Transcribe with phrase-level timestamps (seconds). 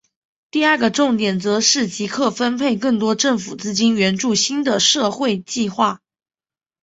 [0.49, 6.01] 第二个重点则是即刻分配更多政府资金援助新的社会计画。